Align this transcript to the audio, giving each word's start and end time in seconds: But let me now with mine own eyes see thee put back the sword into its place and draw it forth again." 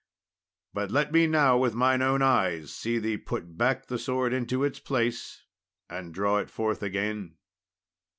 But 0.73 0.89
let 0.89 1.11
me 1.11 1.27
now 1.27 1.59
with 1.59 1.75
mine 1.75 2.01
own 2.01 2.23
eyes 2.23 2.73
see 2.73 2.97
thee 2.97 3.17
put 3.17 3.55
back 3.55 3.85
the 3.85 3.99
sword 3.99 4.33
into 4.33 4.63
its 4.63 4.79
place 4.79 5.43
and 5.91 6.11
draw 6.11 6.37
it 6.39 6.49
forth 6.49 6.81
again." 6.81 7.35